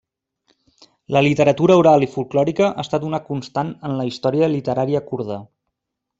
[1.15, 5.39] La literatura oral i folklòrica ha estat una constant en la història literària kurda.